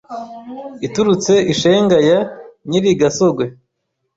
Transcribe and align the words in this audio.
Iturutse 0.85 1.33
i 1.51 1.53
Shenga 1.59 1.97
ya 2.09 2.19
Nyirigasogwe 2.69 3.45